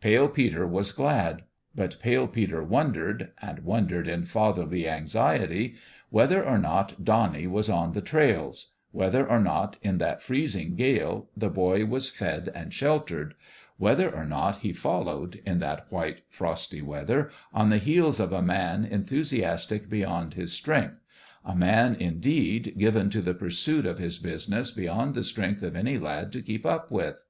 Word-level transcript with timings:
Pale 0.00 0.30
Peter 0.30 0.66
was 0.66 0.90
glad; 0.90 1.44
but 1.72 2.00
Pale 2.02 2.26
Peter 2.26 2.64
wondered 2.64 3.30
and 3.40 3.60
wondered 3.60 4.08
in 4.08 4.24
fatherly 4.24 4.88
anxiety 4.88 5.76
whether 6.10 6.44
or 6.44 6.58
not 6.58 7.04
Donnie 7.04 7.46
was 7.46 7.70
on 7.70 7.92
the 7.92 8.00
trails 8.00 8.72
whether 8.90 9.24
or 9.30 9.38
not, 9.38 9.76
in 9.80 9.98
that 9.98 10.20
freezing 10.20 10.74
gale, 10.74 11.28
the 11.36 11.48
boy 11.48 11.86
was 11.86 12.10
fed 12.10 12.50
and 12.56 12.74
sheltered 12.74 13.34
whether 13.76 14.12
or 14.12 14.24
not 14.24 14.62
he 14.62 14.72
followed, 14.72 15.36
in 15.46 15.60
that 15.60 15.86
white, 15.92 16.22
frosty 16.28 16.82
weather, 16.82 17.30
on 17.54 17.68
the 17.68 17.78
heels 17.78 18.18
of 18.18 18.32
a 18.32 18.42
man 18.42 18.84
enthusiastic 18.84 19.88
beyond 19.88 20.34
his 20.34 20.50
strength, 20.52 20.96
284 21.46 21.52
FATHER 21.54 21.76
AND 21.76 21.94
SON 21.94 22.20
285 22.20 22.74
a 22.74 22.74
man, 22.74 22.74
indeed, 22.74 22.74
given 22.76 23.10
to 23.10 23.22
the 23.22 23.32
pursuit 23.38 23.86
of 23.86 24.00
his 24.00 24.18
busi 24.20 24.48
ness 24.48 24.72
beyond 24.72 25.14
the 25.14 25.22
strength 25.22 25.62
of 25.62 25.76
any 25.76 25.96
lad 25.98 26.32
to 26.32 26.42
keep 26.42 26.66
up 26.66 26.90
with. 26.90 27.22